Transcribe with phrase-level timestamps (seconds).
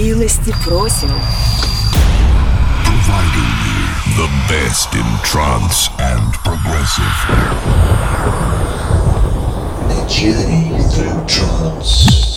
[0.00, 1.10] Милости просим.
[2.84, 7.16] Providing you the best in trance and progressive.
[9.90, 12.29] A journey through trance.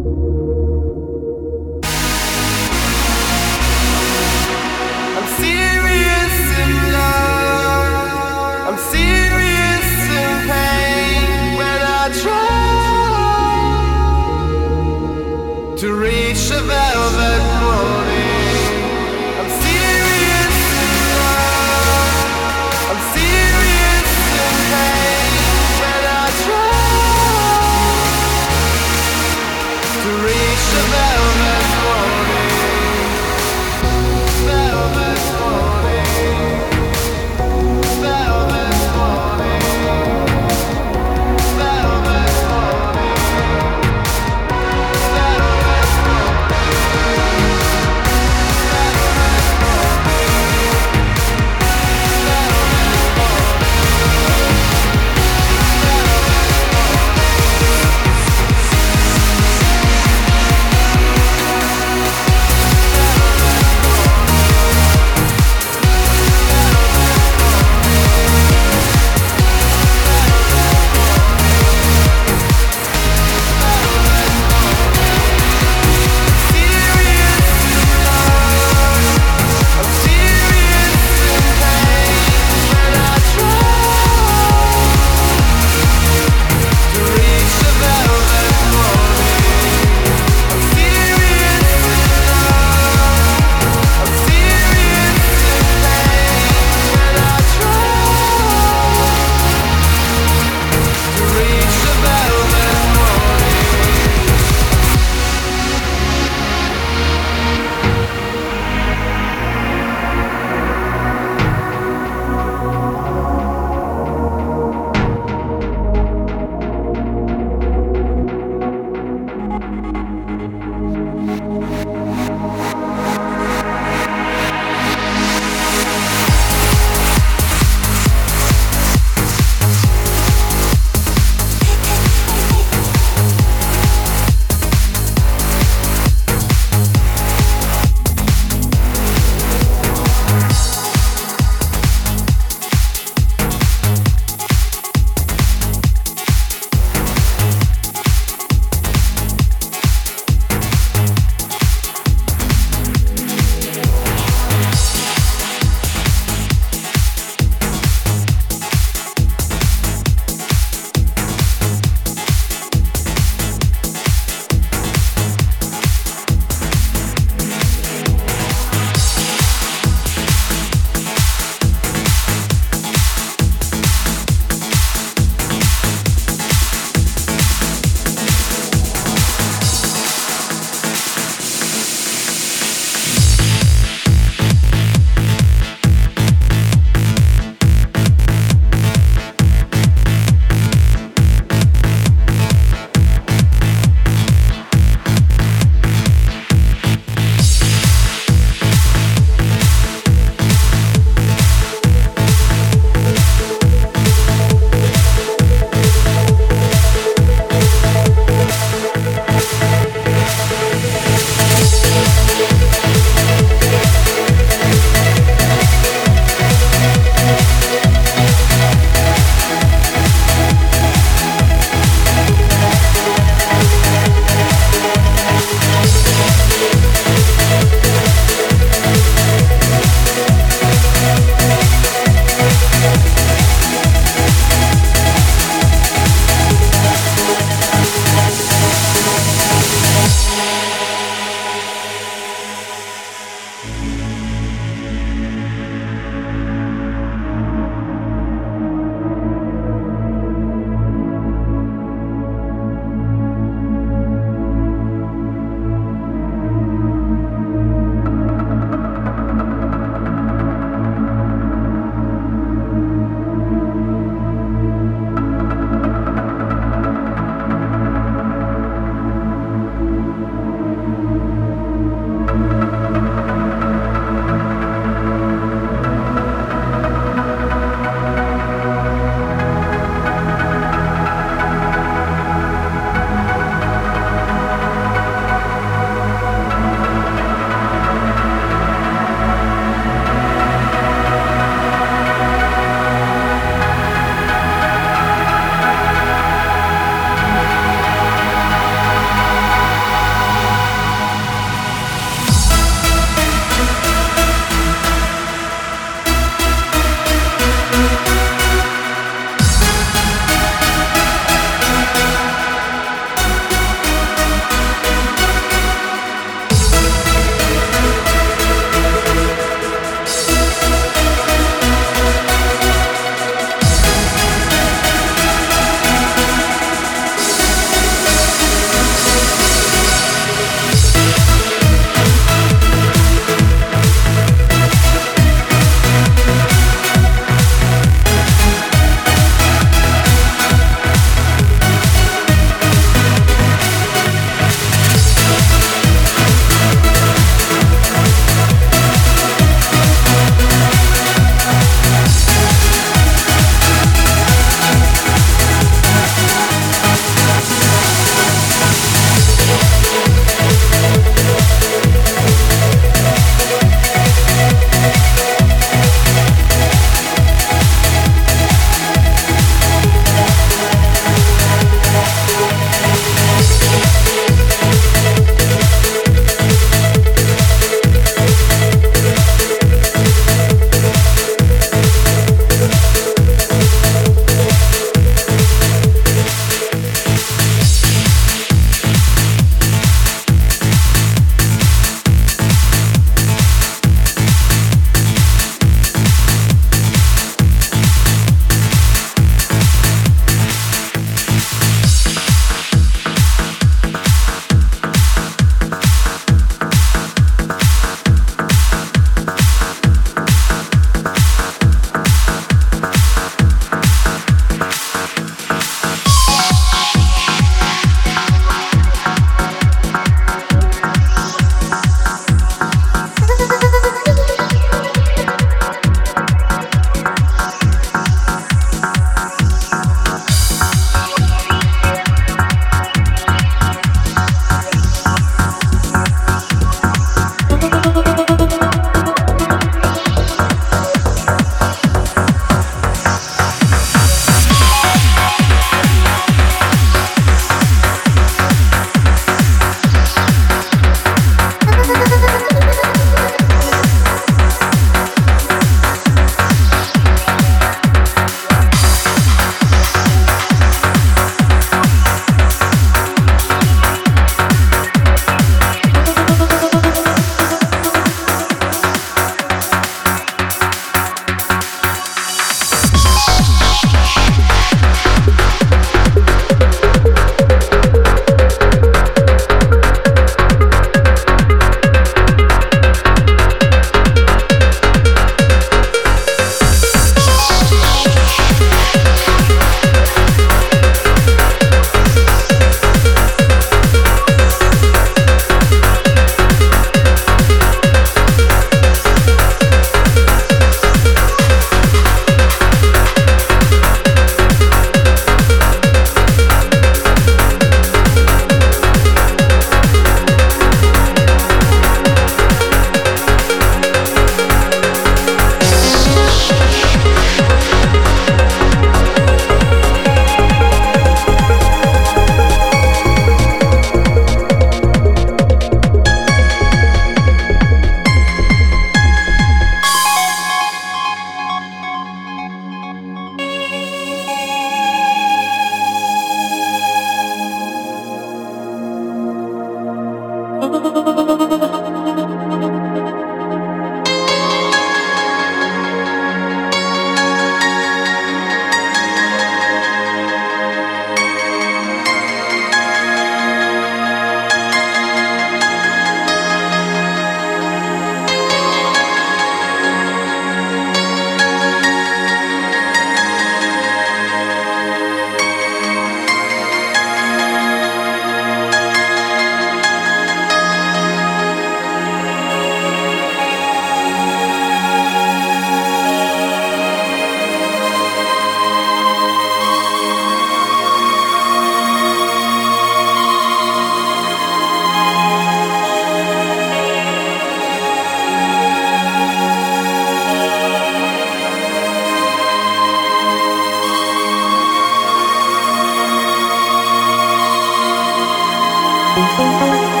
[599.13, 600.00] Música